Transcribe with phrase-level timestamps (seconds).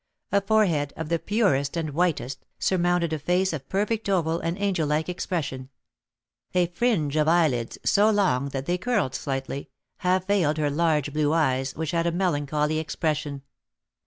[0.31, 4.87] A forehead, of the purest and whitest, surmounted a face of perfect oval and angel
[4.87, 5.69] like expression;
[6.55, 11.33] a fringe of eyelids, so long that they curled slightly, half veiled her large blue
[11.33, 13.43] eyes, which had a melancholy expression.